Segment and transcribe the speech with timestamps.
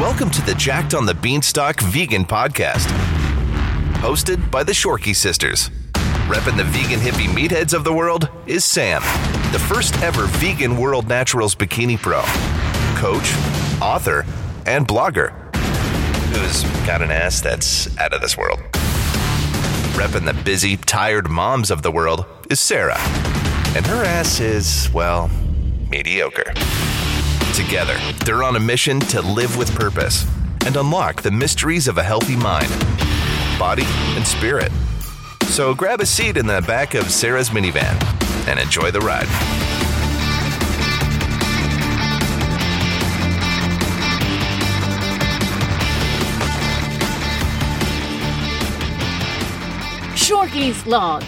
[0.00, 2.86] Welcome to the Jacked on the Beanstalk Vegan Podcast.
[3.96, 5.68] Hosted by the Shorkey Sisters.
[6.26, 9.02] Repping the vegan hippie meatheads of the world is Sam,
[9.52, 12.22] the first ever vegan World Naturals Bikini Pro,
[12.98, 13.30] coach,
[13.82, 14.24] author,
[14.64, 15.32] and blogger,
[16.32, 18.58] who's got an ass that's out of this world.
[19.92, 22.98] Repping the busy, tired moms of the world is Sarah,
[23.76, 25.30] and her ass is, well,
[25.90, 26.54] mediocre.
[27.66, 30.26] Together, they're on a mission to live with purpose
[30.64, 32.70] and unlock the mysteries of a healthy mind,
[33.58, 33.84] body,
[34.16, 34.72] and spirit.
[35.48, 38.02] So grab a seat in the back of Sarah's minivan
[38.48, 39.26] and enjoy the ride.
[50.16, 51.22] Shorkey's log.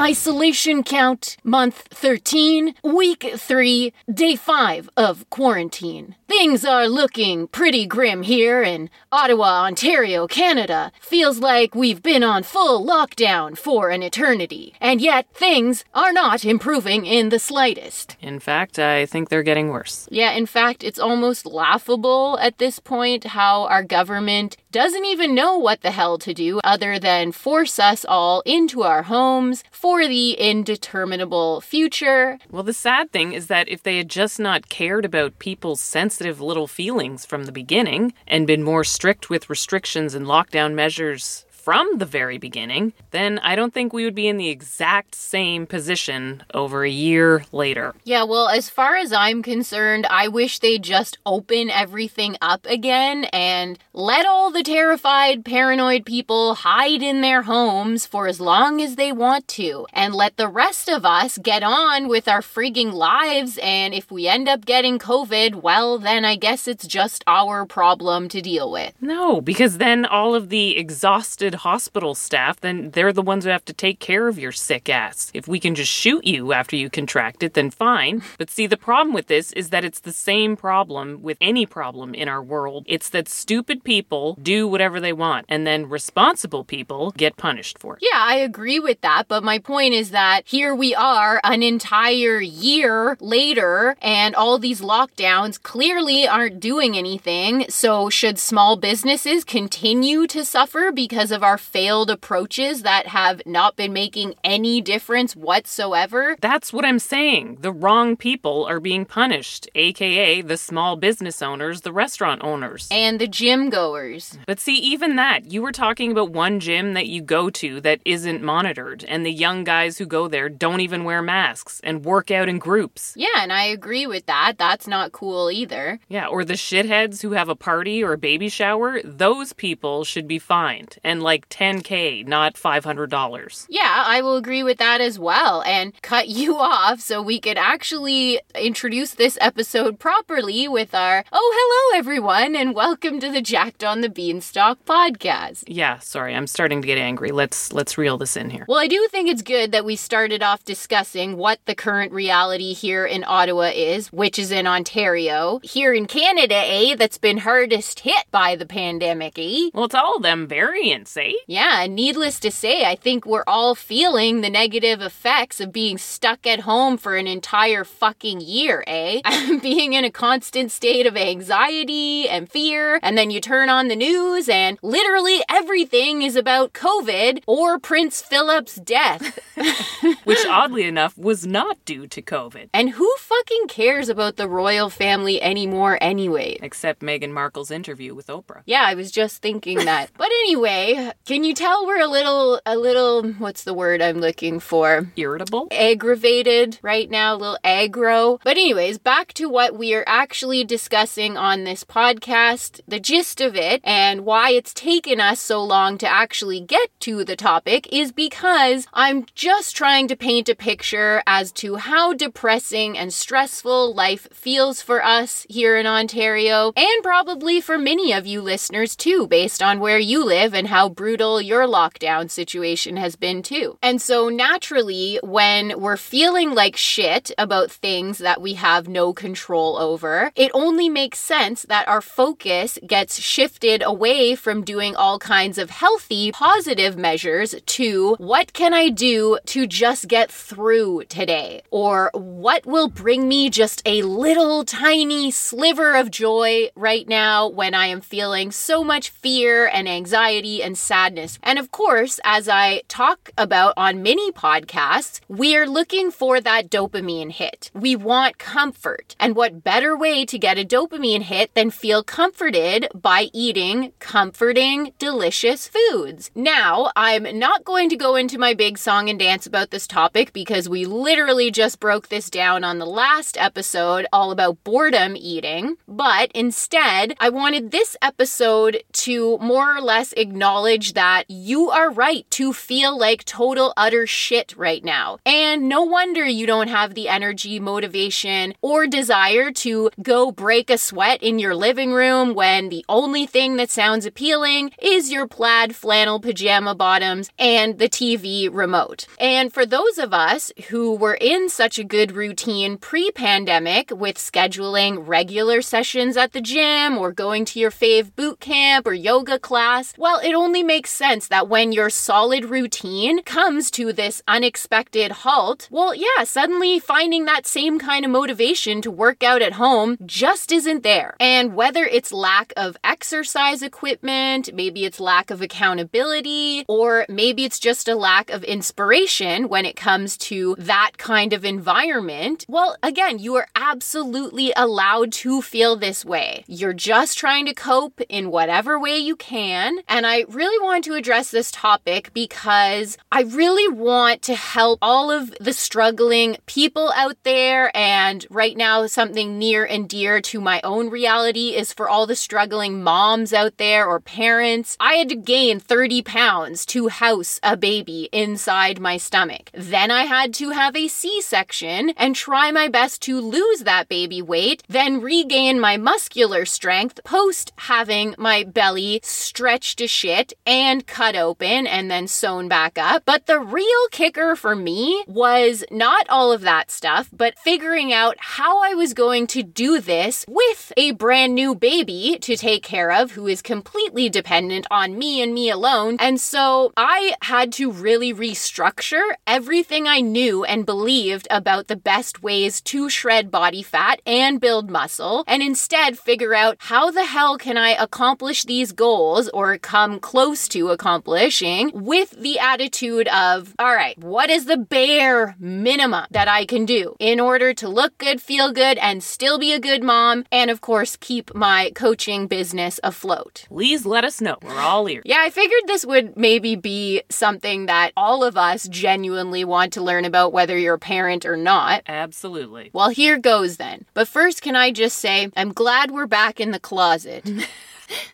[0.00, 6.14] Isolation count, month 13, week 3, day 5 of quarantine.
[6.28, 10.92] Things are looking pretty grim here in Ottawa, Ontario, Canada.
[11.00, 14.72] Feels like we've been on full lockdown for an eternity.
[14.80, 18.16] And yet, things are not improving in the slightest.
[18.20, 20.06] In fact, I think they're getting worse.
[20.12, 25.56] Yeah, in fact, it's almost laughable at this point how our government doesn't even know
[25.56, 30.38] what the hell to do other than force us all into our homes for the
[30.38, 32.38] indeterminable future.
[32.50, 36.42] Well, the sad thing is that if they had just not cared about people's sensitive
[36.42, 41.98] little feelings from the beginning and been more strict with restrictions and lockdown measures from
[41.98, 46.42] the very beginning, then I don't think we would be in the exact same position
[46.54, 47.94] over a year later.
[48.04, 53.24] Yeah, well, as far as I'm concerned, I wish they'd just open everything up again
[53.34, 58.96] and let all the terrified, paranoid people hide in their homes for as long as
[58.96, 63.58] they want to, and let the rest of us get on with our frigging lives.
[63.62, 68.30] And if we end up getting COVID, well, then I guess it's just our problem
[68.30, 68.94] to deal with.
[69.02, 73.64] No, because then all of the exhausted hospital staff, then they're the ones who have
[73.66, 75.30] to take care of your sick ass.
[75.34, 78.22] If we can just shoot you after you contract it, then fine.
[78.38, 82.14] But see, the problem with this is that it's the same problem with any problem
[82.14, 82.84] in our world.
[82.86, 87.94] It's that stupid people do whatever they want, and then responsible people get punished for
[87.94, 88.02] it.
[88.02, 92.40] Yeah, I agree with that, but my point is that here we are an entire
[92.40, 97.64] year later, and all these lockdowns clearly aren't doing anything.
[97.68, 103.76] So, should small businesses continue to suffer because of our failed approaches that have not
[103.76, 106.36] been making any difference whatsoever?
[106.40, 107.58] That's what I'm saying.
[107.60, 112.88] The wrong people are being punished, aka the small business owners, the restaurant owners.
[112.90, 114.36] And the gym goers.
[114.46, 118.00] But see, even that, you were talking about one gym that you go to that
[118.04, 122.30] isn't monitored, and the young guys who go there don't even wear masks and work
[122.30, 123.14] out in groups.
[123.16, 124.54] Yeah, and I agree with that.
[124.58, 126.00] That's not cool either.
[126.08, 130.26] Yeah, or the shitheads who have a party or a baby shower, those people should
[130.26, 130.96] be fined.
[131.04, 133.66] And like 10K, not $500.
[133.68, 137.58] Yeah, I will agree with that as well and cut you off so we could
[137.58, 143.84] actually introduce this episode properly with our Oh, hello everyone and welcome to the Jacked
[143.84, 145.64] on the Beanstalk podcast.
[145.66, 147.30] Yeah, sorry, I'm starting to get angry.
[147.30, 148.64] Let's let's reel this in here.
[148.68, 152.72] Well, I do think it's good that we started off discussing what the current reality
[152.72, 155.60] here in Ottawa is, which is in Ontario.
[155.62, 159.70] Here in Canada, eh, that's been hardest hit by the pandemic, eh?
[159.74, 161.32] Well, it's all them variants, eh?
[161.46, 165.98] Yeah, and needless to say, I think we're all feeling the negative effects of being
[165.98, 169.20] stuck at home for an entire fucking year, eh?
[169.62, 173.96] being in a constant state of anxiety and fear, and then you turn on the
[173.96, 179.38] news and literally everything is about COVID or Prince Philip's death.
[180.24, 182.68] Which, oddly enough, was not due to COVID.
[182.72, 186.58] And who fucking cares about the royal family anymore, anyway?
[186.62, 188.62] Except Meghan Markle's interview with Oprah.
[188.66, 190.10] Yeah, I was just thinking that.
[190.16, 194.60] but anyway, can you tell we're a little, a little, what's the word I'm looking
[194.60, 195.10] for?
[195.16, 195.68] Irritable?
[195.70, 198.40] Aggravated right now, a little aggro.
[198.42, 203.56] But, anyways, back to what we are actually discussing on this podcast, the gist of
[203.56, 208.12] it, and why it's taken us so long to actually get to the topic is
[208.12, 214.28] because I'm just trying to paint a picture as to how depressing and stressful life
[214.32, 219.62] feels for us here in Ontario, and probably for many of you listeners too, based
[219.62, 223.78] on where you live and how brutal your lockdown situation has been too.
[223.80, 229.76] And so, naturally, when we're feeling like shit about things that we have no control
[229.78, 235.56] over, it only makes sense that our focus gets shifted away from doing all kinds
[235.56, 241.62] of healthy, positive measures to what can I do to just get through today?
[241.70, 247.72] Or what will bring me just a little tiny sliver of joy right now when
[247.72, 251.38] I am feeling so much fear and anxiety and sadness?
[251.42, 256.70] And of course, as I talk about on many podcasts, we are looking for that
[256.70, 257.70] dopamine hit.
[257.74, 259.14] We want comfort.
[259.20, 264.92] And what better way to get a dopamine hit than feel comforted by eating comforting,
[264.98, 266.30] delicious foods?
[266.34, 270.32] Now, I'm not going to go into my big song and dance about this topic
[270.32, 275.76] because we literally just broke this down on the last episode all about boredom eating.
[275.86, 282.28] But instead, I wanted this episode to more or less acknowledge that you are right
[282.30, 285.18] to feel like total utter shit right now.
[285.26, 290.78] And no wonder you don't have the energy, motivation, or desire to go break a
[290.78, 295.74] sweat in your living room when the only thing that sounds appealing is your plaid
[295.74, 299.06] flannel pajama bottoms and the TV remote.
[299.18, 304.16] And for those of us who were in such a good routine pre pandemic with
[304.16, 309.38] scheduling regular sessions at the gym or going to your fave boot camp or yoga
[309.38, 315.10] class, well, it only makes sense that when your solid routine comes to this unexpected
[315.10, 319.96] halt, well, yeah, suddenly finding that same kind of motivation to work out at home
[320.06, 321.16] just isn't there.
[321.18, 327.58] And whether it's lack of exercise equipment, maybe it's lack of accountability, or maybe it's
[327.58, 333.18] just a lack of inspiration when it comes to that kind of environment, well, again,
[333.18, 336.44] you are absolutely allowed to feel this way.
[336.46, 339.78] You're just trying to cope in whatever way you can.
[339.88, 345.10] And I really want to address this topic because I really want to help all
[345.10, 347.76] of the struggling people out there.
[347.76, 352.16] And right now, something near and dear to my own reality is for all the
[352.16, 354.76] struggling moms out there or parents.
[354.80, 359.50] I had to gain 30 pounds to house a baby inside my stomach.
[359.52, 363.88] Then I had to have a C section and try my best to lose that
[363.88, 370.86] baby weight, then regain my muscular strength post having my belly stretched to shit and
[370.86, 373.02] cut open and then sewn back up.
[373.04, 378.16] But the real kicker for me was not all of that stuff, but figuring out
[378.18, 382.90] how I was going to do this with a brand new baby to take care
[382.90, 385.98] of who is completely dependent on me and me alone.
[386.00, 392.22] And so I had to really restructure everything I knew and believed about the best
[392.22, 397.36] ways to shred body fat and build muscle, and instead figure out how the hell
[397.36, 403.74] can I accomplish these goals or come close to accomplishing with the attitude of, all
[403.74, 408.20] right, what is the bare minimum that I can do in order to look good,
[408.20, 412.78] feel good, and still be a good mom, and of course, keep my coaching business
[412.84, 413.46] afloat?
[413.48, 414.36] Please let us know.
[414.42, 415.02] We're all ears.
[415.04, 419.82] Yeah, I figured this would maybe be something that all of us genuinely want to
[419.82, 421.82] learn about, whether you're a parent or not.
[421.86, 422.70] Absolutely.
[422.72, 423.86] Well, here goes then.
[423.94, 427.28] But first, can I just say, I'm glad we're back in the closet.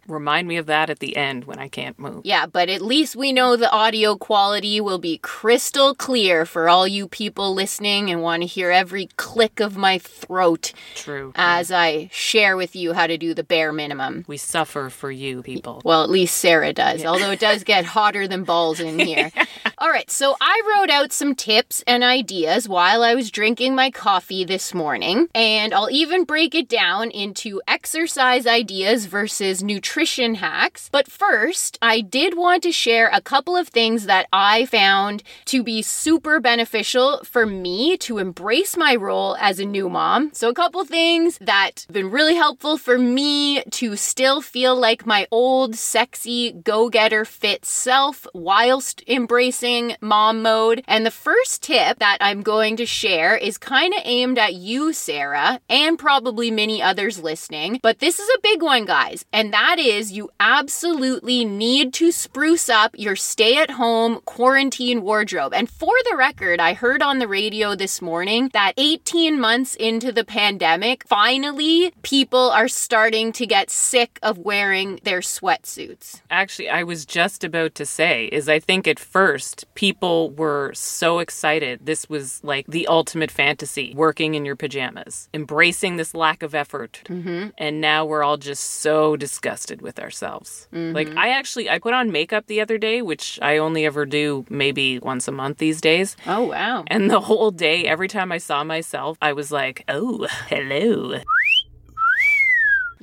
[0.07, 2.23] Remind me of that at the end when I can't move.
[2.25, 6.87] yeah, but at least we know the audio quality will be crystal clear for all
[6.87, 11.33] you people listening and want to hear every click of my throat True.
[11.35, 14.25] as I share with you how to do the bare minimum.
[14.29, 15.81] we suffer for you people.
[15.85, 19.31] Well, at least Sarah does, although it does get hotter than balls in here.
[19.79, 23.91] All right, so I wrote out some tips and ideas while I was drinking my
[23.91, 30.89] coffee this morning, and I'll even break it down into exercise ideas versus nutrition hacks.
[30.93, 35.63] But first, I did want to share a couple of things that I found to
[35.63, 40.31] be super beneficial for me to embrace my role as a new mom.
[40.35, 45.07] So, a couple things that have been really helpful for me to still feel like
[45.07, 50.83] my old, sexy, go getter, fit self whilst embracing mom mode.
[50.87, 54.93] And the first tip that I'm going to share is kind of aimed at you,
[54.93, 57.81] Sarah, and probably many others listening.
[57.83, 59.25] But this is a big one, guys.
[59.33, 65.55] And that is you absolutely need to spruce up your stay at home quarantine wardrobe.
[65.55, 70.11] And for the record, I heard on the radio this morning that 18 months into
[70.11, 76.21] the pandemic, finally, people are starting to get sick of wearing their sweatsuits.
[76.31, 81.21] Actually, I was just about to say is I think at first people were so
[81.21, 81.87] excited.
[81.87, 87.03] This was like the ultimate fantasy, working in your pajamas, embracing this lack of effort.
[87.05, 87.51] Mm-hmm.
[87.57, 90.69] And now we're all just so disgusted disgusted with ourselves.
[90.73, 91.19] Like mm-hmm.
[91.19, 94.99] I actually I put on makeup the other day, which I only ever do maybe
[94.99, 96.17] once a month these days.
[96.27, 96.85] Oh, wow.
[96.87, 101.21] And the whole day, every time I saw myself, I was like, oh, hello.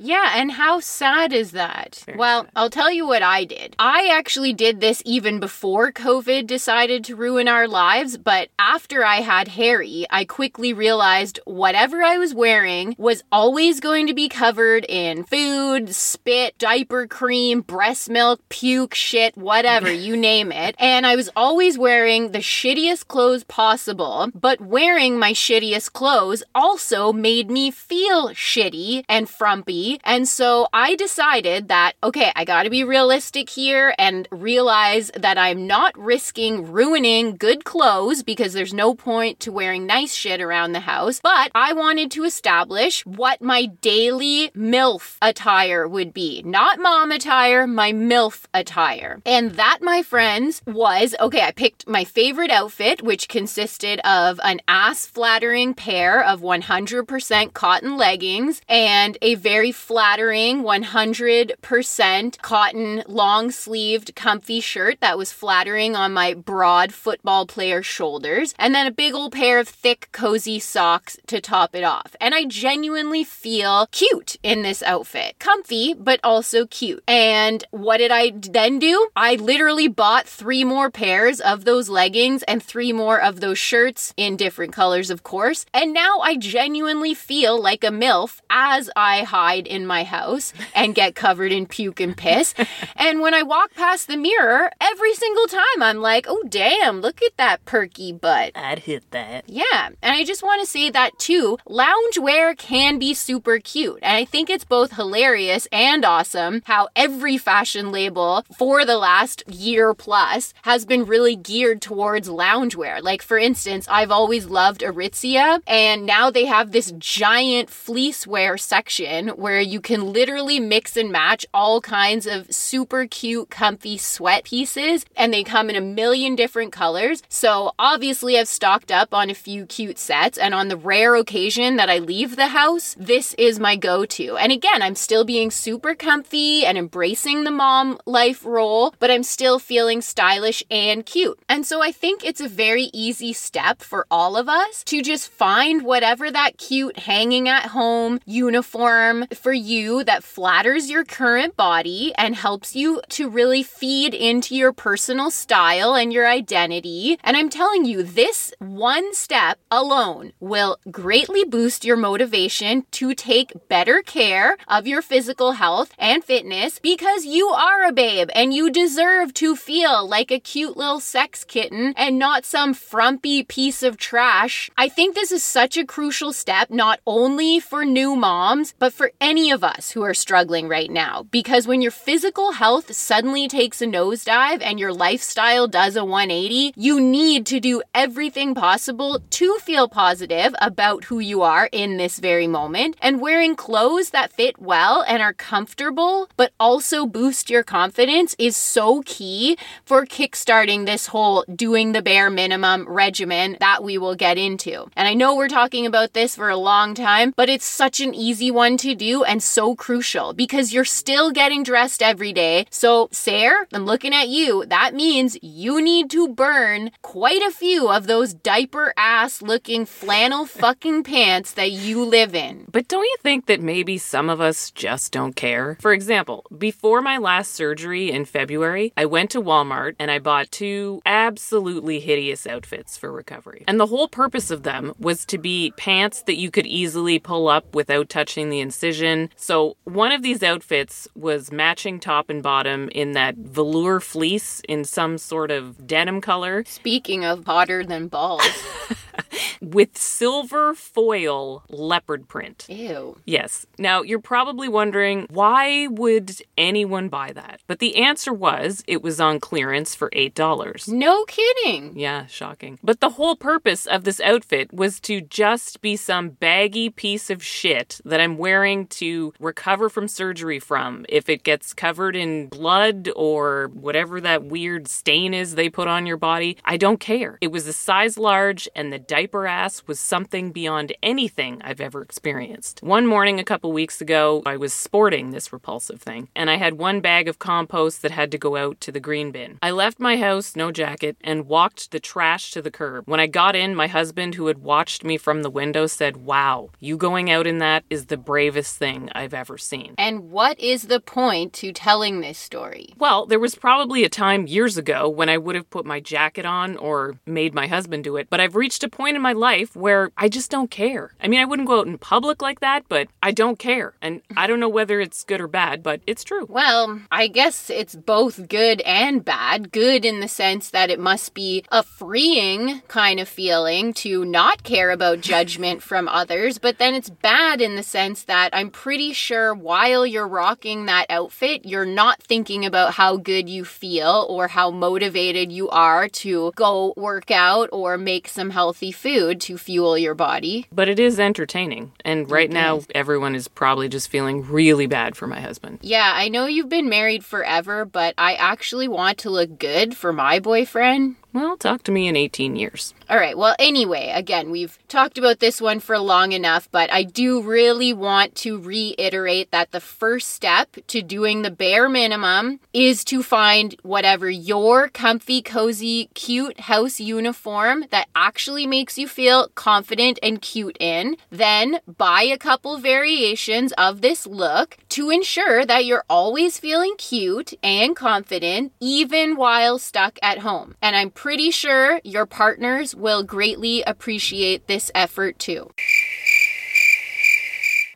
[0.04, 2.04] Yeah, and how sad is that?
[2.16, 3.76] well, I'll tell you what I did.
[3.78, 9.16] I actually did this even before COVID decided to ruin our lives, but after I
[9.16, 14.84] had Harry, I quickly realized whatever I was wearing was always going to be covered
[14.88, 20.74] in food, spit, diaper cream, breast milk, puke, shit, whatever, you name it.
[20.80, 27.12] And I was always wearing the shittiest clothes possible, but wearing my shittiest clothes also
[27.12, 29.91] made me feel shitty and frumpy.
[30.04, 35.66] And so I decided that, okay, I gotta be realistic here and realize that I'm
[35.66, 40.80] not risking ruining good clothes because there's no point to wearing nice shit around the
[40.80, 41.20] house.
[41.22, 46.42] But I wanted to establish what my daily MILF attire would be.
[46.44, 49.20] Not mom attire, my MILF attire.
[49.26, 54.60] And that, my friends, was okay, I picked my favorite outfit, which consisted of an
[54.68, 64.14] ass flattering pair of 100% cotton leggings and a very flattering 100% cotton long sleeved
[64.14, 69.14] comfy shirt that was flattering on my broad football player shoulders, and then a big
[69.14, 72.14] old pair of thick, cozy socks to top it off.
[72.20, 75.38] And I genuinely feel cute in this outfit.
[75.38, 77.02] Comfy, but also cute.
[77.08, 79.08] And what did I then do?
[79.16, 84.14] I literally bought three more pairs of those leggings and three more of those shirts
[84.16, 85.66] in different colors, of course.
[85.72, 90.94] And now I genuinely feel like a MILF as I hide in my house and
[90.94, 92.54] get covered in puke and piss.
[92.96, 97.22] and when I walk past the mirror, every single time I'm like, oh, damn, look
[97.22, 98.52] at that perky butt.
[98.54, 99.48] I'd hit that.
[99.48, 101.58] Yeah, and I just want to say that too.
[101.68, 107.38] Loungewear can be super cute, and I think it's both hilarious and awesome how every
[107.38, 113.02] fashion label for the last year plus has been really geared towards loungewear.
[113.02, 118.56] Like, for instance, I've always loved Aritzia, and now they have this giant fleece wear
[118.56, 124.44] section where you can literally mix and match all kinds of super cute, comfy sweat
[124.44, 127.22] pieces, and they come in a million different colors.
[127.28, 131.76] So, obviously, I've stocked up on a few cute sets, and on the rare occasion
[131.76, 134.36] that I leave the house, this is my go to.
[134.36, 139.22] And again, I'm still being super comfy and embracing the mom life role, but I'm
[139.22, 141.38] still feeling stylish and cute.
[141.48, 145.30] And so, I think it's a very easy step for all of us to just
[145.30, 152.12] find whatever that cute hanging at home uniform for you that flatters your current body
[152.16, 157.18] and helps you to really feed into your personal style and your identity.
[157.24, 163.68] And I'm telling you, this one step alone will greatly boost your motivation to take
[163.68, 168.70] better care of your physical health and fitness because you are a babe and you
[168.70, 173.96] deserve to feel like a cute little sex kitten and not some frumpy piece of
[173.96, 174.70] trash.
[174.76, 179.10] I think this is such a crucial step, not only for new moms, but for
[179.20, 181.24] any of us who are struggling right now.
[181.30, 186.74] Because when your physical health suddenly takes a nosedive and your lifestyle does a 180,
[186.76, 192.18] you need to do everything possible to feel positive about who you are in this
[192.18, 192.96] very moment.
[193.00, 198.56] And wearing clothes that fit well and are comfortable, but also boost your confidence is
[198.56, 204.36] so key for kickstarting this whole doing the bare minimum regimen that we will get
[204.36, 204.86] into.
[204.94, 208.14] And I know we're talking about this for a long time, but it's such an
[208.14, 212.66] easy one to do and so crucial because you're still getting dressed every day.
[212.70, 214.64] So, Sarah, I'm looking at you.
[214.66, 220.46] That means you need to burn quite a few of those diaper ass looking flannel
[220.46, 222.66] fucking pants that you live in.
[222.70, 225.76] But don't you think that maybe some of us just don't care?
[225.80, 230.50] For example, before my last surgery in February, I went to Walmart and I bought
[230.50, 233.64] two absolutely hideous outfits for recovery.
[233.68, 237.48] And the whole purpose of them was to be pants that you could easily pull
[237.48, 239.11] up without touching the incision.
[239.36, 244.84] So one of these outfits was matching top and bottom in that velour fleece in
[244.84, 248.42] some sort of denim color Speaking of hotter than balls.
[249.60, 252.66] with silver foil leopard print.
[252.68, 253.18] Ew.
[253.24, 253.66] Yes.
[253.78, 257.60] Now, you're probably wondering why would anyone buy that?
[257.66, 260.88] But the answer was it was on clearance for $8.
[260.88, 261.98] No kidding.
[261.98, 262.78] Yeah, shocking.
[262.82, 267.42] But the whole purpose of this outfit was to just be some baggy piece of
[267.42, 271.06] shit that I'm wearing to recover from surgery from.
[271.08, 276.06] If it gets covered in blood or whatever that weird stain is they put on
[276.06, 277.38] your body, I don't care.
[277.40, 282.02] It was a size large and the diaper ass was something beyond anything I've ever
[282.02, 282.82] experienced.
[282.82, 286.74] One morning a couple weeks ago, I was sporting this repulsive thing, and I had
[286.74, 289.58] one bag of compost that had to go out to the green bin.
[289.62, 293.04] I left my house, no jacket, and walked the trash to the curb.
[293.06, 296.70] When I got in, my husband, who had watched me from the window, said, Wow,
[296.80, 299.94] you going out in that is the bravest thing I've ever seen.
[299.98, 302.94] And what is the point to telling this story?
[302.98, 306.46] Well, there was probably a time years ago when I would have put my jacket
[306.46, 309.74] on or made my husband do it, but I've reached a point in my life
[309.74, 311.12] where I just don't care.
[311.20, 313.94] I mean, I wouldn't go out in public like that, but I don't care.
[314.00, 316.46] And I don't know whether it's good or bad, but it's true.
[316.48, 319.72] Well, I guess it's both good and bad.
[319.72, 324.62] Good in the sense that it must be a freeing kind of feeling to not
[324.62, 329.12] care about judgment from others, but then it's bad in the sense that I'm pretty
[329.12, 334.48] sure while you're rocking that outfit, you're not thinking about how good you feel or
[334.48, 339.96] how motivated you are to go work out or make some healthy food to fuel
[339.96, 340.66] your body.
[340.72, 341.92] But it is entertaining.
[342.04, 345.78] And right now, everyone is probably just feeling really bad for my husband.
[345.82, 350.12] Yeah, I know you've been married forever, but I actually want to look good for
[350.12, 351.16] my boyfriend.
[351.32, 352.92] Well, talk to me in 18 years.
[353.08, 353.36] All right.
[353.38, 357.94] Well, anyway, again, we've talked about this one for long enough, but I do really
[357.94, 363.74] want to reiterate that the first step to doing the bare minimum is to find
[363.82, 370.76] whatever your comfy, cozy, cute house uniform that actually makes you feel confident and cute
[370.80, 371.16] in.
[371.30, 377.54] Then buy a couple variations of this look to ensure that you're always feeling cute
[377.62, 380.74] and confident, even while stuck at home.
[380.82, 385.70] And I'm pretty sure your partners will greatly appreciate this effort too.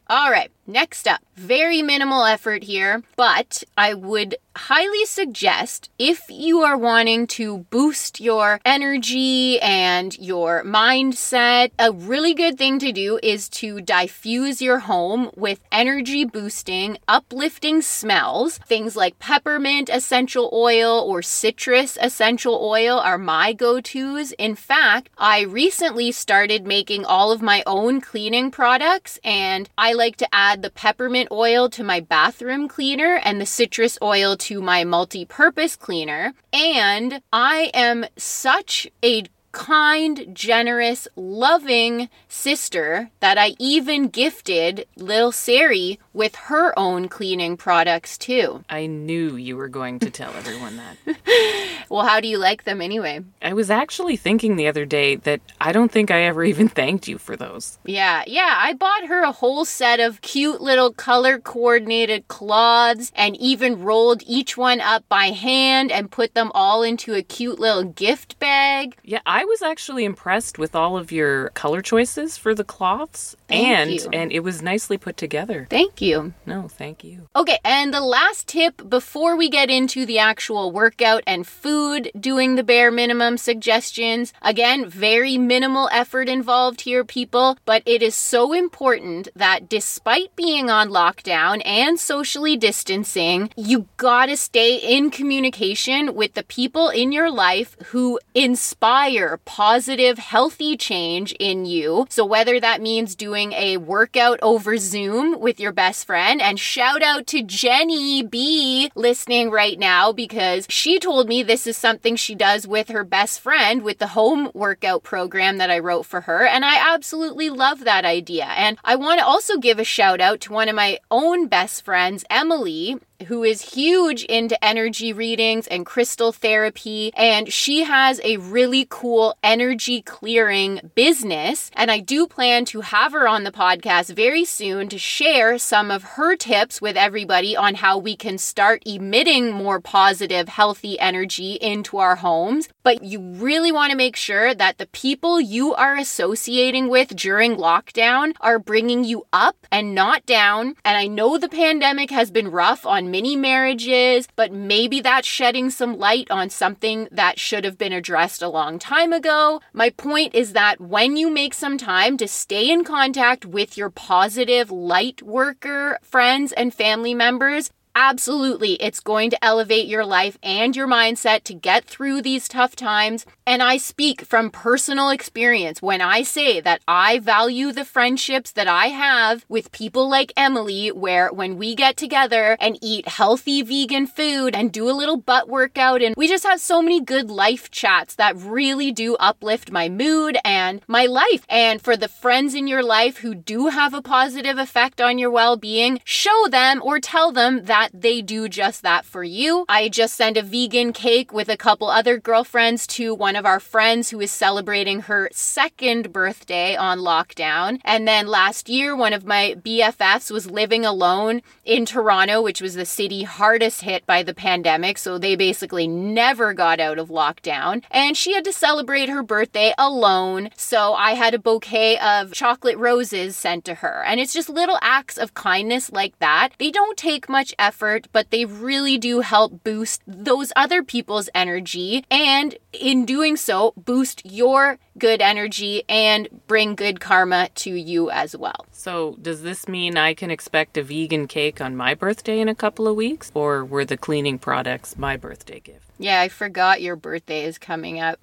[0.09, 6.61] All right, next up, very minimal effort here, but I would highly suggest if you
[6.61, 13.21] are wanting to boost your energy and your mindset, a really good thing to do
[13.23, 18.59] is to diffuse your home with energy boosting, uplifting smells.
[18.67, 24.33] Things like peppermint essential oil or citrus essential oil are my go tos.
[24.33, 30.17] In fact, I recently started making all of my own cleaning products, and I like
[30.17, 34.85] to add the peppermint oil to my bathroom cleaner and the citrus oil to my
[34.85, 36.35] multi purpose cleaner.
[36.53, 39.25] And I am such a
[39.57, 48.19] kind, generous, loving sister that I even gifted little Sari with her own cleaning products
[48.19, 48.63] too.
[48.69, 51.17] I knew you were going to tell everyone that.
[51.89, 53.21] Well, how do you like them anyway?
[53.41, 57.07] I was actually thinking the other day that I don't think I ever even thanked
[57.07, 57.78] you for those.
[57.85, 63.37] Yeah, yeah, I bought her a whole set of cute little color coordinated cloths and
[63.37, 67.85] even rolled each one up by hand and put them all into a cute little
[67.85, 68.97] gift bag.
[69.04, 73.67] Yeah, I was actually impressed with all of your color choices for the cloths Thank
[73.67, 74.09] and you.
[74.13, 75.67] and it was nicely put together.
[75.71, 76.35] Thank you.
[76.45, 77.28] No, thank you.
[77.37, 82.56] Okay, and the last tip before we get into the actual workout and food doing
[82.56, 84.32] the bare minimum suggestions.
[84.43, 90.69] Again, very minimal effort involved here, people, but it is so important that despite being
[90.69, 97.30] on lockdown and socially distancing, you gotta stay in communication with the people in your
[97.30, 102.06] life who inspire positive, healthy change in you.
[102.11, 107.03] So, whether that means doing a workout over Zoom with your best friend, and shout
[107.03, 112.35] out to Jenny B listening right now because she told me this is something she
[112.35, 116.47] does with her best friend with the home workout program that I wrote for her.
[116.47, 118.47] And I absolutely love that idea.
[118.47, 121.85] And I want to also give a shout out to one of my own best
[121.85, 127.13] friends, Emily, who is huge into energy readings and crystal therapy.
[127.15, 131.71] And she has a really cool energy clearing business.
[131.75, 135.91] And I do plan to have her on the podcast very soon to share some
[135.91, 141.55] of her tips with everybody on how we can start emitting more positive, healthy energy
[141.55, 142.69] into our homes.
[142.83, 147.57] But you really want to make sure that the people you are associating with during
[147.57, 150.76] lockdown are bringing you up and not down.
[150.85, 155.71] And I know the pandemic has been rough on many marriages, but maybe that's shedding
[155.71, 159.60] some light on something that should have been addressed a long time ago.
[159.73, 163.90] My point is that when you make some time to stay in contact with your
[163.90, 170.76] positive light worker friends and family members, absolutely, it's going to elevate your life and
[170.76, 173.25] your mindset to get through these tough times.
[173.47, 178.69] And I speak from personal experience when I say that I value the friendships that
[178.69, 184.06] I have with people like Emily, where when we get together and eat healthy vegan
[184.06, 187.71] food and do a little butt workout, and we just have so many good life
[187.71, 191.47] chats that really do uplift my mood and my life.
[191.49, 195.30] And for the friends in your life who do have a positive effect on your
[195.30, 199.65] well being, show them or tell them that they do just that for you.
[199.69, 203.61] I just sent a vegan cake with a couple other girlfriends to one of our
[203.61, 207.81] friends who is celebrating her second birthday on lockdown.
[207.85, 212.75] And then last year, one of my BFFs was living alone in Toronto, which was
[212.75, 214.99] the city hardest hit by the pandemic.
[214.99, 217.83] So they basically never got out of lockdown.
[217.91, 220.51] And she had to celebrate her birthday alone.
[220.57, 224.05] So I had a bouquet of chocolate roses sent to her.
[224.05, 226.51] And it's just little acts of kindness like that.
[226.59, 227.75] They don't take much effort,
[228.12, 232.04] but they really do help boost those other people's energy.
[232.10, 238.36] And in doing so, boost your good energy and bring good karma to you as
[238.36, 238.67] well.
[238.73, 242.54] So, does this mean I can expect a vegan cake on my birthday in a
[242.54, 243.30] couple of weeks?
[243.34, 245.91] Or were the cleaning products my birthday gift?
[245.99, 248.19] Yeah, I forgot your birthday is coming up.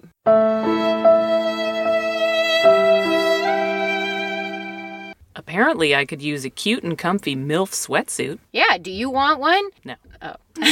[5.36, 8.38] Apparently, I could use a cute and comfy MILF sweatsuit.
[8.52, 9.64] Yeah, do you want one?
[9.84, 9.96] No.
[10.22, 10.36] Oh.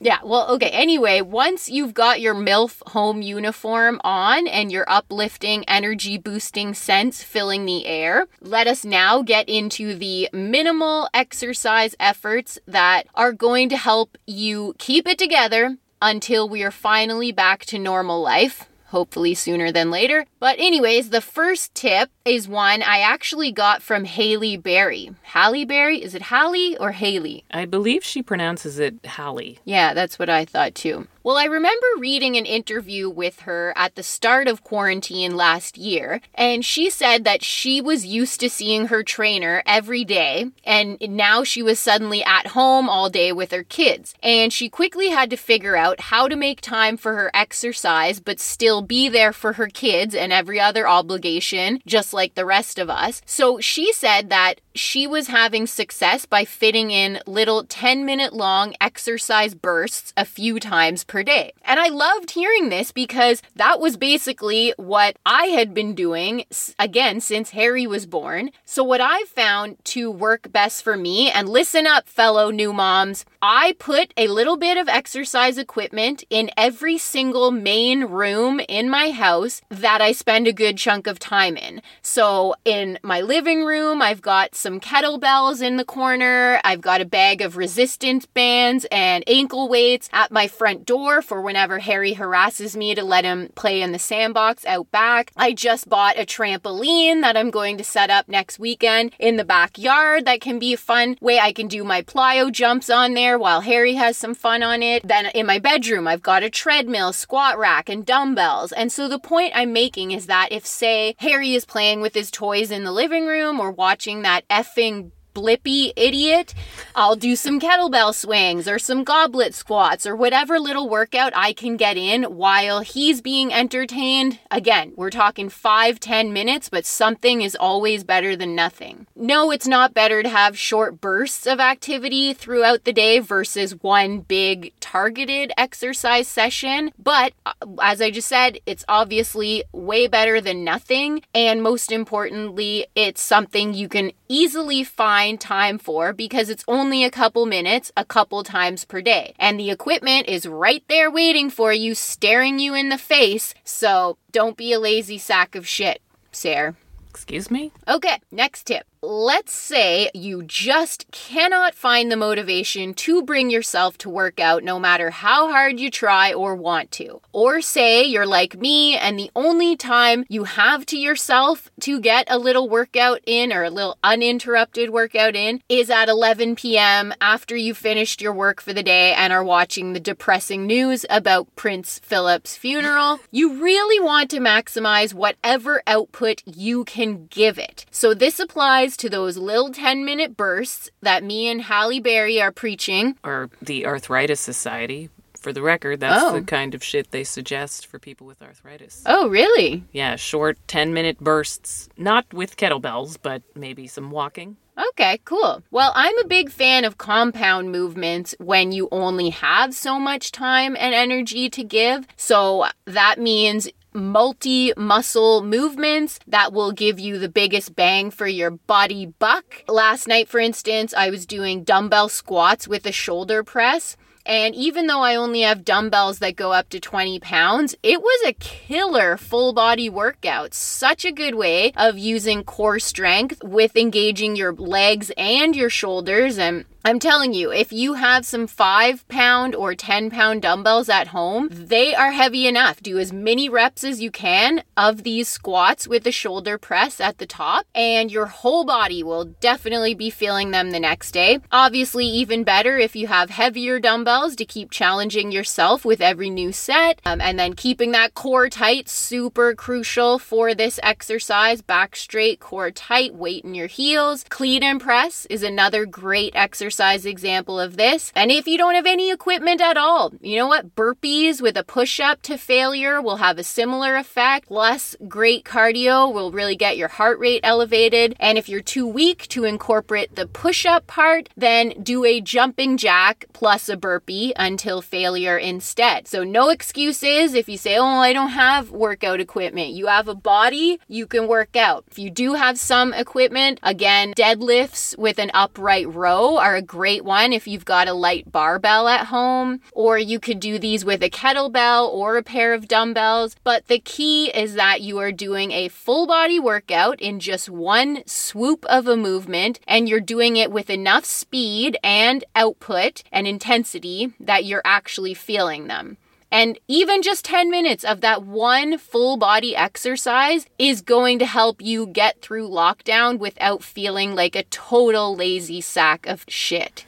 [0.00, 0.68] yeah, well, okay.
[0.68, 7.22] Anyway, once you've got your MILF home uniform on and your uplifting, energy boosting scents
[7.22, 13.70] filling the air, let us now get into the minimal exercise efforts that are going
[13.70, 19.34] to help you keep it together until we are finally back to normal life hopefully
[19.34, 20.24] sooner than later.
[20.38, 25.10] But, anyways, the first tip is one I actually got from Haley Berry.
[25.22, 26.02] Halle Berry?
[26.02, 27.44] Is it Halle or Haley?
[27.50, 29.58] I believe she pronounces it Hallie.
[29.64, 31.06] Yeah, that's what I thought too.
[31.22, 36.20] Well, I remember reading an interview with her at the start of quarantine last year,
[36.34, 41.42] and she said that she was used to seeing her trainer every day, and now
[41.42, 44.14] she was suddenly at home all day with her kids.
[44.22, 48.38] And she quickly had to figure out how to make time for her exercise, but
[48.38, 52.88] still be there for her kids and every other obligation, just like the rest of
[52.88, 53.20] us.
[53.26, 58.74] So she said that she was having success by fitting in little 10 minute long
[58.80, 61.52] exercise bursts a few times per day.
[61.62, 66.44] And I loved hearing this because that was basically what I had been doing
[66.78, 68.50] again since Harry was born.
[68.64, 73.24] So, what I've found to work best for me, and listen up, fellow new moms,
[73.40, 79.10] I put a little bit of exercise equipment in every single main room in my
[79.10, 81.82] house that I spend a good chunk of time in.
[82.06, 86.60] So, in my living room, I've got some kettlebells in the corner.
[86.62, 91.40] I've got a bag of resistance bands and ankle weights at my front door for
[91.40, 95.32] whenever Harry harasses me to let him play in the sandbox out back.
[95.34, 99.44] I just bought a trampoline that I'm going to set up next weekend in the
[99.44, 103.38] backyard that can be a fun way I can do my plyo jumps on there
[103.38, 105.08] while Harry has some fun on it.
[105.08, 108.72] Then in my bedroom, I've got a treadmill, squat rack, and dumbbells.
[108.72, 112.30] And so the point I'm making is that if, say, Harry is playing with his
[112.30, 116.54] toys in the living room or watching that effing Blippi idiot,
[116.94, 121.76] I'll do some kettlebell swings or some goblet squats or whatever little workout I can
[121.76, 124.38] get in while he's being entertained.
[124.50, 129.08] Again, we're talking five, ten minutes, but something is always better than nothing.
[129.24, 134.20] No, it's not better to have short bursts of activity throughout the day versus one
[134.20, 140.62] big targeted exercise session, but uh, as I just said, it's obviously way better than
[140.62, 141.22] nothing.
[141.34, 147.10] And most importantly, it's something you can easily find time for because it's only a
[147.10, 149.32] couple minutes, a couple times per day.
[149.38, 153.54] And the equipment is right there waiting for you, staring you in the face.
[153.64, 156.74] So don't be a lazy sack of shit, Sarah.
[157.08, 157.72] Excuse me?
[157.88, 164.08] Okay, next tip let's say you just cannot find the motivation to bring yourself to
[164.08, 167.20] work out no matter how hard you try or want to.
[167.32, 172.26] Or say you're like me and the only time you have to yourself to get
[172.30, 177.12] a little workout in or a little uninterrupted workout in is at 11 p.m.
[177.20, 181.54] after you finished your work for the day and are watching the depressing news about
[181.56, 183.20] Prince Philip's funeral.
[183.30, 187.84] You really want to maximize whatever output you can give it.
[187.90, 192.52] So this applies to those little 10 minute bursts that me and Halle Berry are
[192.52, 193.16] preaching.
[193.24, 195.10] Or the Arthritis Society.
[195.40, 196.32] For the record, that's Oh.
[196.32, 199.02] the kind of shit they suggest for people with arthritis.
[199.04, 199.84] Oh, really?
[199.92, 204.56] Yeah, short 10 minute bursts, not with kettlebells, but maybe some walking.
[204.92, 205.62] Okay, cool.
[205.70, 210.76] Well, I'm a big fan of compound movements when you only have so much time
[210.80, 212.06] and energy to give.
[212.16, 218.50] So that means multi muscle movements that will give you the biggest bang for your
[218.50, 219.62] body buck.
[219.68, 223.96] Last night, for instance, I was doing dumbbell squats with a shoulder press.
[224.26, 228.22] And even though I only have dumbbells that go up to 20 pounds, it was
[228.26, 230.54] a killer full body workout.
[230.54, 236.38] Such a good way of using core strength with engaging your legs and your shoulders.
[236.38, 241.08] And I'm telling you, if you have some five pound or 10 pound dumbbells at
[241.08, 242.82] home, they are heavy enough.
[242.82, 247.16] Do as many reps as you can of these squats with the shoulder press at
[247.16, 251.38] the top, and your whole body will definitely be feeling them the next day.
[251.50, 256.52] Obviously, even better if you have heavier dumbbells to keep challenging yourself with every new
[256.52, 257.00] set.
[257.06, 261.62] Um, and then keeping that core tight, super crucial for this exercise.
[261.62, 264.26] Back straight, core tight, weight in your heels.
[264.28, 268.10] Clean and press is another great exercise exercise example of this.
[268.16, 270.74] And if you don't have any equipment at all, you know what?
[270.74, 274.50] Burpees with a push up to failure will have a similar effect.
[274.50, 278.16] Less great cardio will really get your heart rate elevated.
[278.18, 282.76] And if you're too weak to incorporate the push up part, then do a jumping
[282.76, 286.08] jack plus a burpee until failure instead.
[286.08, 289.74] So, no excuses if you say, Oh, I don't have workout equipment.
[289.74, 291.84] You have a body, you can work out.
[291.88, 297.04] If you do have some equipment, again, deadlifts with an upright row are a great
[297.04, 301.02] one if you've got a light barbell at home, or you could do these with
[301.02, 303.36] a kettlebell or a pair of dumbbells.
[303.44, 308.02] But the key is that you are doing a full body workout in just one
[308.06, 314.12] swoop of a movement, and you're doing it with enough speed and output and intensity
[314.18, 315.96] that you're actually feeling them.
[316.34, 321.62] And even just 10 minutes of that one full body exercise is going to help
[321.62, 326.86] you get through lockdown without feeling like a total lazy sack of shit.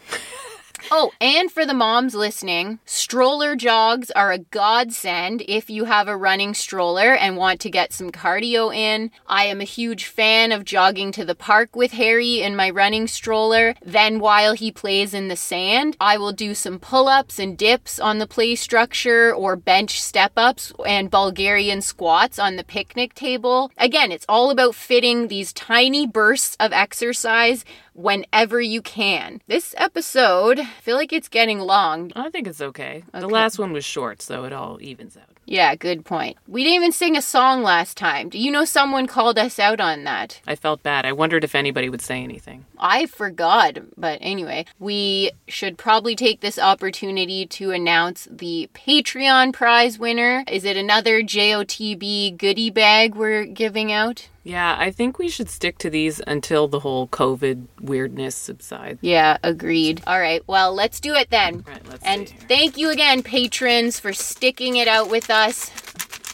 [0.90, 6.16] Oh, and for the moms listening, stroller jogs are a godsend if you have a
[6.16, 9.10] running stroller and want to get some cardio in.
[9.26, 13.08] I am a huge fan of jogging to the park with Harry in my running
[13.08, 13.74] stroller.
[13.84, 17.98] Then, while he plays in the sand, I will do some pull ups and dips
[17.98, 23.70] on the play structure or bench step ups and Bulgarian squats on the picnic table.
[23.76, 27.64] Again, it's all about fitting these tiny bursts of exercise
[27.96, 29.40] whenever you can.
[29.46, 32.12] This episode, I feel like it's getting long.
[32.14, 33.02] I think it's okay.
[33.12, 35.36] The last one was short, so it all evens out.
[35.48, 36.36] Yeah, good point.
[36.48, 38.28] We didn't even sing a song last time.
[38.28, 40.40] Do you know someone called us out on that?
[40.44, 41.06] I felt bad.
[41.06, 42.66] I wondered if anybody would say anything.
[42.78, 50.00] I forgot, but anyway, we should probably take this opportunity to announce the Patreon prize
[50.00, 50.42] winner.
[50.48, 54.28] Is it another JOTB goodie bag we're giving out?
[54.46, 59.00] Yeah, I think we should stick to these until the whole COVID weirdness subsides.
[59.02, 60.02] Yeah, agreed.
[60.06, 61.64] All right, well, let's do it then.
[61.66, 65.72] Right, let's and thank you again, patrons, for sticking it out with us.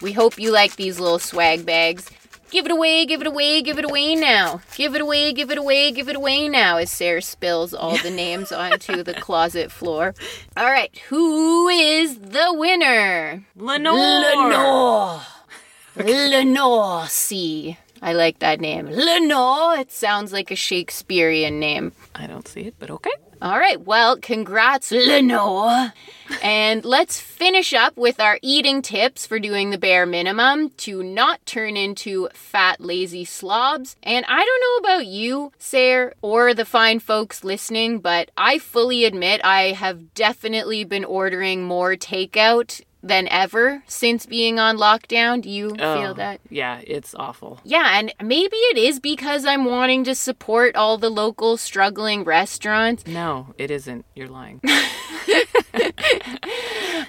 [0.02, 2.10] We hope you like these little swag bags.
[2.50, 4.60] Give it away, give it away, give it away now.
[4.74, 8.10] Give it away, give it away, give it away now as Sarah spills all the
[8.10, 10.14] names onto the closet floor.
[10.54, 13.46] All right, who is the winner?
[13.56, 13.94] Lenore!
[13.96, 15.22] Lenore.
[15.96, 17.78] Lenore C.
[18.02, 18.86] I like that name.
[18.86, 19.76] Lenore.
[19.76, 21.92] It sounds like a Shakespearean name.
[22.16, 23.12] I don't see it, but okay.
[23.40, 25.92] All right, well, congrats, Lenore.
[26.42, 31.44] and let's finish up with our eating tips for doing the bare minimum to not
[31.44, 33.96] turn into fat, lazy slobs.
[34.02, 39.04] And I don't know about you, Sarah, or the fine folks listening, but I fully
[39.04, 45.42] admit I have definitely been ordering more takeout than ever since being on lockdown.
[45.42, 46.40] Do you oh, feel Oh, that?
[46.50, 47.60] Yeah, it's awful.
[47.64, 53.06] Yeah, and maybe it is because I'm wanting to support all the local struggling restaurants.
[53.06, 54.04] No, it isn't.
[54.14, 54.60] You're lying.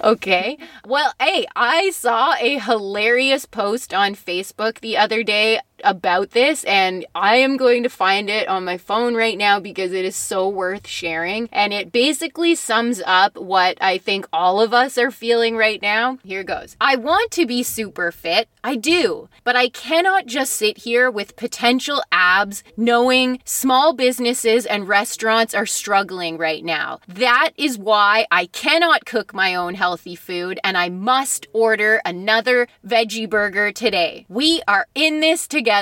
[0.04, 0.58] Okay.
[0.86, 7.04] Well, hey, I saw a hilarious post on Facebook the other day about this, and
[7.14, 10.48] I am going to find it on my phone right now because it is so
[10.48, 11.48] worth sharing.
[11.52, 16.18] And it basically sums up what I think all of us are feeling right now.
[16.24, 18.48] Here goes I want to be super fit.
[18.62, 19.28] I do.
[19.44, 25.66] But I cannot just sit here with potential abs knowing small businesses and restaurants are
[25.66, 27.00] struggling right now.
[27.06, 32.66] That is why I cannot cook my own healthy food and I must order another
[32.86, 34.24] veggie burger today.
[34.30, 35.73] We are in this together.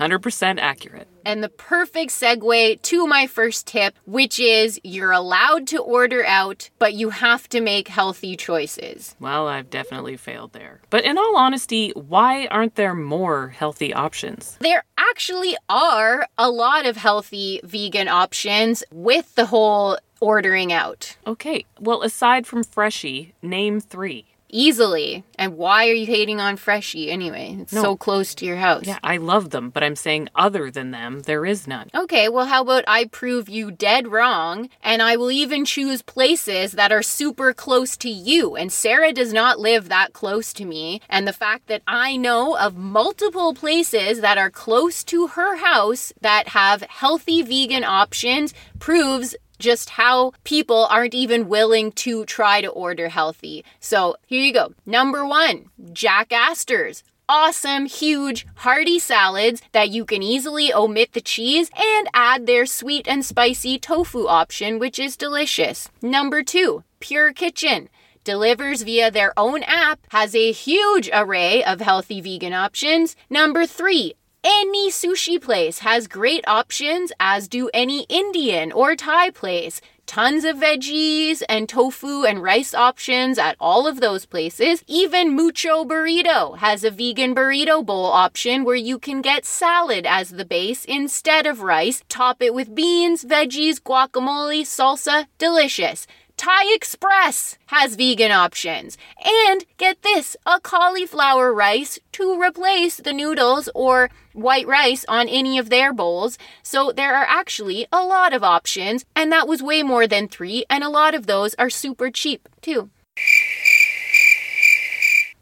[0.00, 1.08] 100% accurate.
[1.26, 6.70] And the perfect segue to my first tip, which is you're allowed to order out,
[6.78, 9.14] but you have to make healthy choices.
[9.20, 10.80] Well, I've definitely failed there.
[10.88, 14.56] But in all honesty, why aren't there more healthy options?
[14.60, 21.16] There actually are a lot of healthy vegan options with the whole ordering out.
[21.26, 24.26] Okay, well, aside from Freshii, name three.
[24.52, 25.24] Easily.
[25.36, 27.56] And why are you hating on Freshii anyway?
[27.60, 27.82] It's No.
[27.82, 28.84] so close to your house.
[28.86, 31.88] Yeah, I love them, but I'm saying other than them, there is none.
[31.94, 36.72] Okay, well, how about I prove you dead wrong, and I will even choose places
[36.72, 38.56] that are super close to you.
[38.56, 42.56] And Sarah does not live that close to me, and the fact that I know
[42.56, 49.34] of multiple places that are close to her house that have healthy vegan options proves
[49.60, 53.64] just how people aren't even willing to try to order healthy.
[53.78, 54.74] So here you go.
[54.84, 61.70] Number one, Jack Astor's awesome, huge, hearty salads that you can easily omit the cheese
[61.76, 65.88] and add their sweet and spicy tofu option, which is delicious.
[66.02, 67.88] Number two, Pure Kitchen.
[68.24, 73.16] Delivers via their own app, has a huge array of healthy vegan options.
[73.30, 79.80] Number three, any sushi place has great options, as do any Indian or Thai place.
[80.06, 84.82] Tons of veggies and tofu and rice options at all of those places.
[84.88, 90.30] Even Mucho Burrito has a vegan burrito bowl option where you can get salad as
[90.30, 92.02] the base instead of rice.
[92.08, 95.26] Top it with beans, veggies, guacamole, salsa.
[95.38, 96.08] Delicious.
[96.40, 98.96] Thai Express has vegan options.
[99.22, 105.58] And get this a cauliflower rice to replace the noodles or white rice on any
[105.58, 106.38] of their bowls.
[106.62, 110.64] So there are actually a lot of options, and that was way more than three,
[110.70, 112.88] and a lot of those are super cheap too.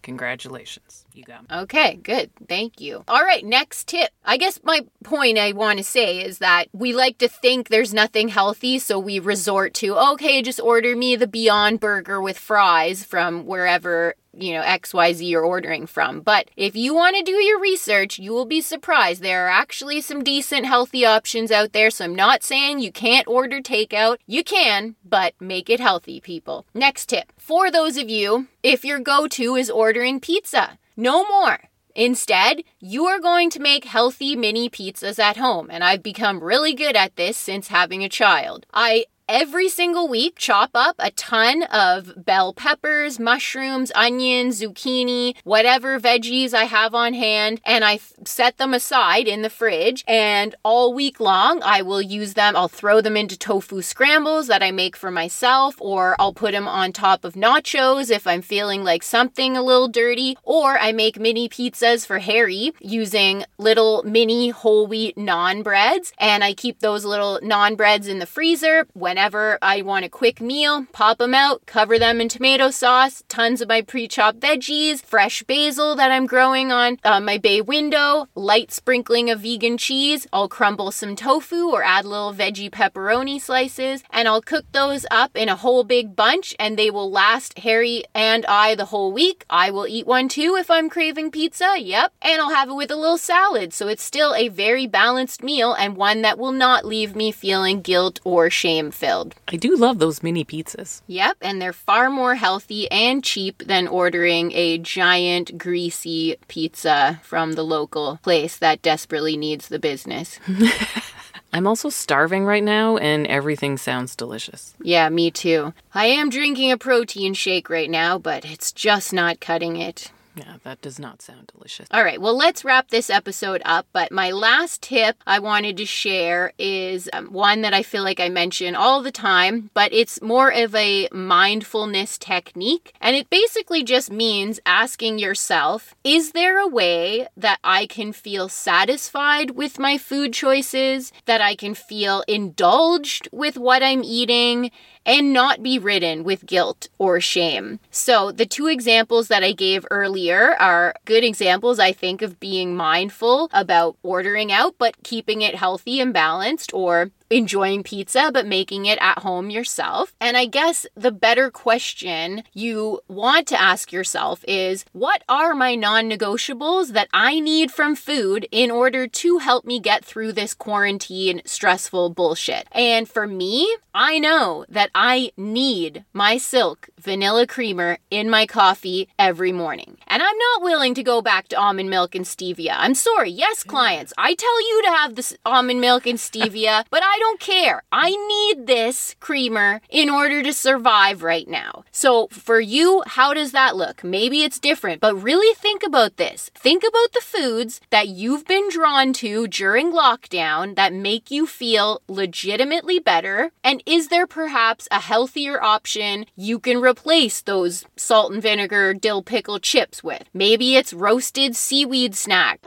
[0.03, 0.88] Congratulations.
[1.19, 1.63] You me.
[1.63, 2.31] Okay, good.
[2.49, 3.03] Thank you.
[3.09, 4.11] All right, next tip.
[4.25, 7.93] I guess my point I want to say is that we like to think there's
[7.93, 13.05] nothing healthy, so we resort to, okay, just order me the Beyond Burger with fries
[13.05, 16.21] from wherever you know, XYZ you're ordering from.
[16.21, 19.21] But if you want to do your research, you will be surprised.
[19.21, 21.91] There are actually some decent healthy options out there.
[21.91, 24.19] So I'm not saying you can't order takeout.
[24.29, 26.67] You can, but make it healthy, people.
[26.73, 31.59] Next tip for those of you, if your go to is ordering pizza, no more.
[31.95, 36.75] Instead, you are going to make healthy mini pizzas at home, and I've become really
[36.75, 38.67] good at this since having a child.
[38.75, 46.01] I every single week chop up a ton of bell peppers, mushrooms, onions, zucchini, whatever
[46.01, 50.03] veggies I have on hand, and I set them aside in the fridge.
[50.09, 52.57] And all week long, I will use them.
[52.57, 56.67] I'll throw them into tofu scrambles that I make for myself, or I'll put them
[56.67, 61.21] on top of nachos if I'm feeling like something a little dirty, or I make
[61.21, 67.05] mini pizzas for Harry using little mini whole wheat naan breads, and I keep those
[67.05, 71.35] little naan breads in the freezer when whenever I want a quick meal, pop them
[71.35, 76.13] out, cover them in tomato sauce, tons of my pre chopped veggies, fresh basil that
[76.13, 80.29] I'm growing on uh, my bay window, light sprinkling of vegan cheese.
[80.33, 85.37] I'll crumble some tofu or add little veggie pepperoni slices, and I'll cook those up
[85.37, 89.45] in a whole big bunch, and they will last Harry and I the whole week.
[89.51, 92.93] I will eat one too if I'm craving pizza, yep, and I'll have it with
[92.93, 93.75] a little salad.
[93.75, 97.81] So it's still a very balanced meal and one that will not leave me feeling
[97.81, 99.08] guilt or shame filled.
[99.49, 101.03] I do love those mini pizzas.
[101.07, 107.53] Yep, and they're far more healthy and cheap than ordering a giant greasy pizza from
[107.53, 110.39] the local place that desperately needs the business.
[111.53, 114.75] I'm also starving right now, and everything sounds delicious.
[114.83, 115.73] Yeah, me too.
[115.95, 120.13] I am drinking a protein shake right now, but it's just not cutting it.
[120.39, 121.89] Yeah, that does not sound delicious.
[121.91, 123.87] All right, well, let's wrap this episode up.
[123.93, 128.21] But my last tip I wanted to share is um, one that I feel like
[128.21, 132.95] I mention all the time, but it's more of a mindfulness technique.
[133.01, 138.49] And it basically just means asking yourself Is there a way that I can feel
[138.49, 144.71] satisfied with my food choices, that I can feel indulged with what I'm eating?
[145.09, 147.81] And not be ridden with guilt or shame.
[147.91, 152.77] So, the two examples that I gave earlier are good examples, I think, of being
[152.77, 158.87] mindful about ordering out but keeping it healthy and balanced, or enjoying pizza, but making
[158.87, 160.15] it at home yourself.
[160.21, 165.75] And I guess the better question you want to ask yourself is what are my
[165.75, 170.55] non negotiables that I need from food in order to help me get through this
[170.55, 172.67] quarantine stressful bullshit?
[172.73, 179.09] And for me, I know that I need my silk vanilla creamer in my coffee
[179.19, 179.99] every morning.
[180.07, 182.75] And I'm not willing to go back to almond milk and stevia.
[182.77, 183.31] I'm sorry.
[183.31, 187.41] Yes, clients, I tell you to have this almond milk and stevia, but I don't
[187.41, 187.83] care.
[187.93, 191.85] I need this creamer in order to survive right now.
[191.91, 194.05] So for you, how does that look?
[194.05, 196.51] Maybe it's different, but really think about this.
[196.55, 202.03] Think about the foods that you've been drawn to during lockdown that make you feel
[202.09, 203.51] legitimately better.
[203.63, 209.23] And is there perhaps a healthier option you can replace those salt and vinegar dill
[209.23, 210.25] pickle chips with?
[210.35, 212.61] Maybe it's roasted seaweed snack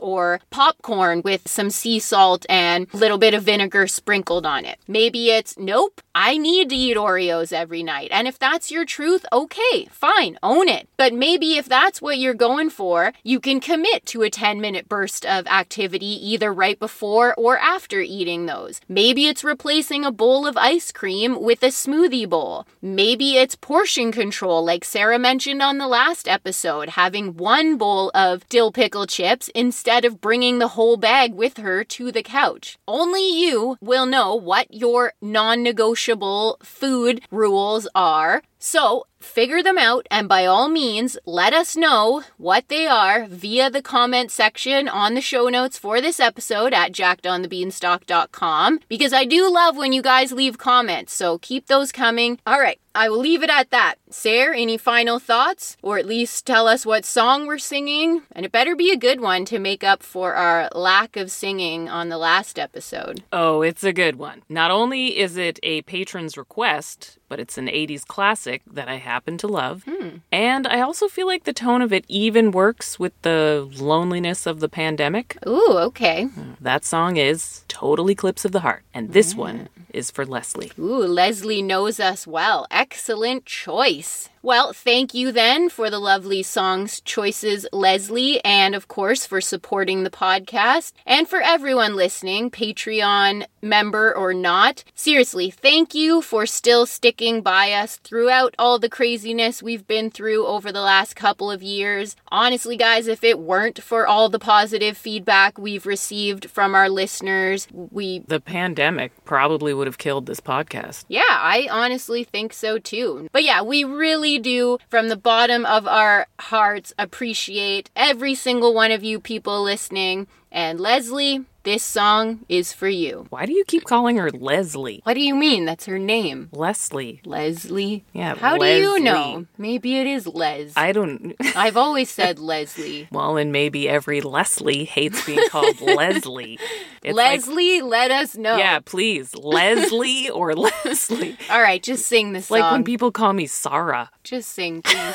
[0.00, 4.78] or popcorn with some sea salt and a little bit of vinegar sprinkled on it.
[4.88, 8.08] Maybe it's nope, I need to eat Oreos every night.
[8.12, 10.88] And if that's your truth, okay, fine, own it.
[10.96, 14.88] But maybe if that's what you're going for, you can commit to a 10 minute
[14.88, 18.80] burst of activity either right before or after eating those.
[18.88, 22.66] Maybe it's replacing a bowl of ice cream with a smoothie bowl.
[22.82, 28.48] Maybe it's portion control, like Sarah mentioned on the last episode, having one bowl of
[28.48, 32.78] dill pickle chips instead of bringing the whole bag with her to the couch.
[32.88, 38.42] Only you will know what your non negotiable food rules are.
[38.62, 43.70] So figure them out and by all means let us know what they are via
[43.70, 49.50] the comment section on the show notes for this episode at jackedonthebeanstalk.com because I do
[49.50, 52.38] love when you guys leave comments, so keep those coming.
[52.46, 53.94] All right, I will leave it at that.
[54.10, 55.76] Sarah, any final thoughts?
[55.82, 58.22] Or at least tell us what song we're singing?
[58.32, 61.88] And it better be a good one to make up for our lack of singing
[61.88, 63.22] on the last episode.
[63.32, 64.42] Oh, it's a good one.
[64.48, 69.38] Not only is it a patron's request, but it's an 80s classic that I happen
[69.38, 69.84] to love.
[69.88, 70.16] Hmm.
[70.30, 74.60] And I also feel like the tone of it even works with the loneliness of
[74.60, 75.38] the pandemic.
[75.46, 76.28] Ooh, okay.
[76.60, 79.68] That song is Total Eclipse of the Heart, and this one mm.
[79.94, 80.72] is for Leslie.
[80.78, 82.66] Ooh, Leslie knows us well.
[82.70, 84.28] Excellent choice.
[84.42, 90.02] Well, thank you then for the lovely songs choices, Leslie, and of course for supporting
[90.02, 90.92] the podcast.
[91.04, 97.72] And for everyone listening, Patreon member or not, seriously, thank you for still sticking by
[97.72, 102.16] us throughout all the craziness we've been through over the last couple of years.
[102.32, 107.68] Honestly, guys, if it weren't for all the positive feedback we've received from our listeners,
[107.72, 111.04] we The pandemic probably would have killed this podcast.
[111.08, 113.28] yeah, I honestly think so too.
[113.32, 118.90] But yeah, we really do, from the bottom of our hearts, appreciate every single one
[118.92, 120.26] of you people listening.
[120.52, 123.26] And Leslie, this song is for you.
[123.30, 125.00] Why do you keep calling her Leslie?
[125.04, 125.64] What do you mean?
[125.64, 126.48] That's her name.
[126.52, 127.20] Leslie.
[127.24, 128.04] Leslie?
[128.12, 129.46] Yeah, How do you know?
[129.58, 130.72] Maybe it is Les.
[130.76, 131.36] I don't.
[131.54, 133.06] I've always said Leslie.
[133.12, 136.58] Well, and maybe every Leslie hates being called Leslie.
[137.04, 138.56] It's like- Leslie, let us know.
[138.56, 141.36] yeah, please, Leslie or Leslie.
[141.48, 142.58] All right, just sing this song.
[142.58, 144.10] Like when people call me Sarah.
[144.24, 145.14] just sing, please.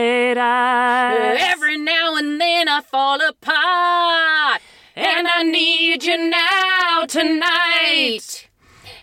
[1.39, 4.61] Every now and then I fall apart,
[4.95, 8.47] and I need you now tonight.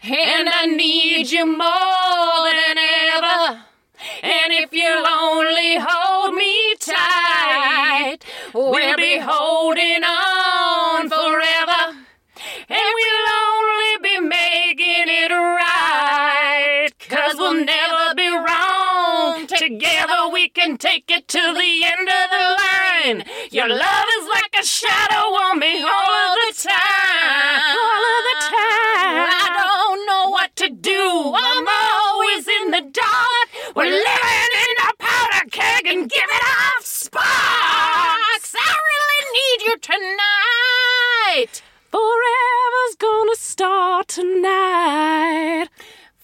[0.02, 3.64] And I need you more than ever.
[4.22, 8.18] And if you'll only hold me tight,
[8.54, 11.96] we'll be holding on forever.
[12.68, 13.17] And we'll
[20.38, 23.24] we can take it to the end of the line.
[23.50, 27.74] Your love is like a shadow on me all of the time.
[27.82, 29.26] All of the time.
[29.34, 31.34] I don't know what to do.
[31.34, 33.48] I'm always in the dark.
[33.74, 38.54] We're living in a powder keg and giving off sparks.
[38.54, 41.62] I really need you tonight.
[41.90, 45.66] Forever's gonna start tonight.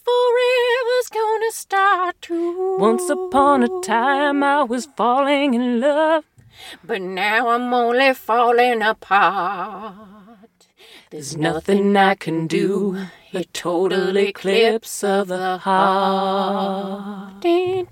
[0.05, 2.76] Forever's gonna start to.
[2.78, 6.24] Once upon a time, I was falling in love.
[6.84, 10.66] But now I'm only falling apart.
[11.11, 13.07] There's nothing I can do.
[13.32, 17.44] A total eclipse of the heart.
[17.44, 17.86] A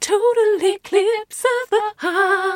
[0.00, 2.47] total eclipse of the heart.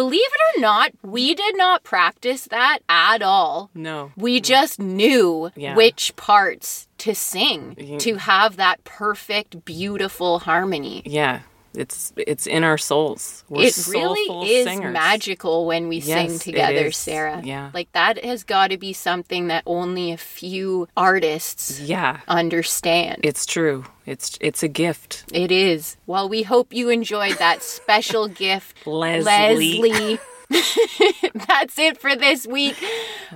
[0.00, 3.68] Believe it or not, we did not practice that at all.
[3.74, 4.12] No.
[4.16, 5.74] We just knew Yeah.
[5.76, 11.02] which parts to sing to have that perfect, beautiful harmony.
[11.04, 11.40] Yeah.
[11.74, 13.44] It's it's in our souls.
[13.48, 14.92] We're it really is singers.
[14.92, 16.90] magical when we sing Yes, it together.
[16.90, 17.40] Sarah.
[17.44, 17.70] Yeah.
[17.72, 22.20] Like that has got to be something that only a few artists Yeah.
[22.26, 23.20] understand.
[23.22, 23.84] It's true.
[24.04, 25.24] It's it's a gift.
[25.32, 25.96] It is.
[26.06, 29.80] Well, we hope you enjoyed that special gift, Leslie.
[29.80, 30.18] Leslie.
[31.46, 32.76] That's it for this week.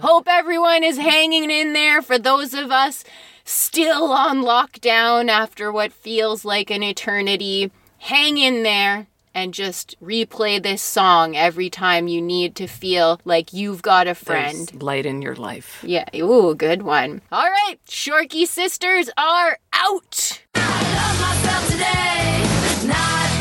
[0.01, 3.05] Hope everyone is hanging in there for those of us
[3.45, 7.71] still on lockdown after what feels like an eternity.
[8.05, 13.55] Hang in there and just replay this song every time you need to feel like
[13.55, 14.69] you've got a friend.
[14.69, 15.83] There's light in your life.
[15.83, 17.23] Yeah, ooh, good one.
[17.33, 20.43] All right, Shorky sisters are out.
[20.55, 23.34] love myself today.